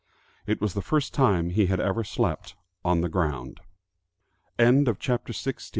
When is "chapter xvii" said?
4.57-5.57